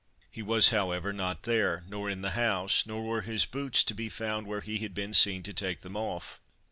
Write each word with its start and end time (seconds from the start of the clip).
He 0.31 0.41
was, 0.41 0.69
however, 0.69 1.13
not 1.13 1.43
there 1.43 1.83
nor 1.87 2.09
in 2.09 2.23
the 2.23 2.31
house; 2.31 2.87
nor 2.87 3.03
were 3.03 3.21
his 3.21 3.45
boots 3.45 3.83
to 3.83 3.93
be 3.93 4.09
found 4.09 4.47
where 4.47 4.61
he 4.61 4.79
had 4.79 4.95
been 4.95 5.13
seen 5.13 5.43
to 5.43 5.53
take 5.53 5.81
them 5.81 5.95
off. 5.95 6.41